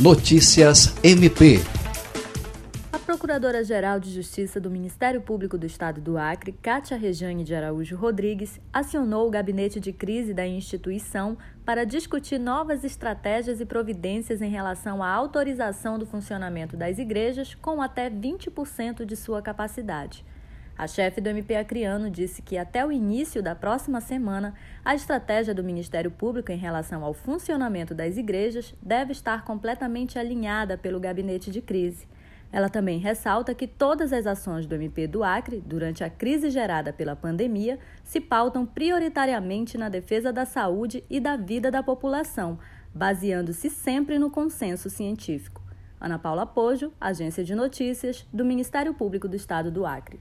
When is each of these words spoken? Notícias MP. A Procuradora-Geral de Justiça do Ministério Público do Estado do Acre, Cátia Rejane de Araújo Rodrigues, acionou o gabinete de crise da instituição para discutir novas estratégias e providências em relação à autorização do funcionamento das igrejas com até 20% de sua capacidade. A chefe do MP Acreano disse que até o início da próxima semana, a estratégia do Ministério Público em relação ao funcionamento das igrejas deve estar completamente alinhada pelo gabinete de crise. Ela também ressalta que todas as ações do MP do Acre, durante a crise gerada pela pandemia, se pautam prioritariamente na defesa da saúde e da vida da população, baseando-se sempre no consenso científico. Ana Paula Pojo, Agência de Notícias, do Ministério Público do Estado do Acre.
Notícias 0.00 0.92
MP. 1.04 1.58
A 2.92 2.98
Procuradora-Geral 2.98 4.00
de 4.00 4.10
Justiça 4.10 4.58
do 4.58 4.68
Ministério 4.68 5.20
Público 5.20 5.56
do 5.56 5.66
Estado 5.66 6.00
do 6.00 6.18
Acre, 6.18 6.50
Cátia 6.50 6.96
Rejane 6.96 7.44
de 7.44 7.54
Araújo 7.54 7.94
Rodrigues, 7.94 8.58
acionou 8.72 9.28
o 9.28 9.30
gabinete 9.30 9.78
de 9.78 9.92
crise 9.92 10.34
da 10.34 10.44
instituição 10.44 11.38
para 11.64 11.86
discutir 11.86 12.40
novas 12.40 12.82
estratégias 12.82 13.60
e 13.60 13.64
providências 13.64 14.42
em 14.42 14.50
relação 14.50 15.00
à 15.00 15.08
autorização 15.08 15.96
do 15.96 16.04
funcionamento 16.04 16.76
das 16.76 16.98
igrejas 16.98 17.54
com 17.54 17.80
até 17.80 18.10
20% 18.10 19.04
de 19.04 19.14
sua 19.14 19.40
capacidade. 19.40 20.24
A 20.76 20.88
chefe 20.88 21.20
do 21.20 21.28
MP 21.28 21.54
Acreano 21.54 22.10
disse 22.10 22.42
que 22.42 22.58
até 22.58 22.84
o 22.84 22.90
início 22.90 23.40
da 23.40 23.54
próxima 23.54 24.00
semana, 24.00 24.54
a 24.84 24.92
estratégia 24.92 25.54
do 25.54 25.62
Ministério 25.62 26.10
Público 26.10 26.50
em 26.50 26.56
relação 26.56 27.04
ao 27.04 27.14
funcionamento 27.14 27.94
das 27.94 28.16
igrejas 28.16 28.74
deve 28.82 29.12
estar 29.12 29.44
completamente 29.44 30.18
alinhada 30.18 30.76
pelo 30.76 30.98
gabinete 30.98 31.48
de 31.48 31.60
crise. 31.60 32.08
Ela 32.50 32.68
também 32.68 32.98
ressalta 32.98 33.54
que 33.54 33.68
todas 33.68 34.12
as 34.12 34.26
ações 34.26 34.66
do 34.66 34.74
MP 34.74 35.06
do 35.06 35.22
Acre, 35.22 35.62
durante 35.64 36.02
a 36.02 36.10
crise 36.10 36.50
gerada 36.50 36.92
pela 36.92 37.14
pandemia, 37.14 37.78
se 38.02 38.20
pautam 38.20 38.66
prioritariamente 38.66 39.78
na 39.78 39.88
defesa 39.88 40.32
da 40.32 40.44
saúde 40.44 41.04
e 41.08 41.20
da 41.20 41.36
vida 41.36 41.70
da 41.70 41.84
população, 41.84 42.58
baseando-se 42.92 43.70
sempre 43.70 44.18
no 44.18 44.28
consenso 44.28 44.90
científico. 44.90 45.62
Ana 46.00 46.18
Paula 46.18 46.44
Pojo, 46.44 46.92
Agência 47.00 47.44
de 47.44 47.54
Notícias, 47.54 48.26
do 48.32 48.44
Ministério 48.44 48.92
Público 48.92 49.28
do 49.28 49.36
Estado 49.36 49.70
do 49.70 49.86
Acre. 49.86 50.20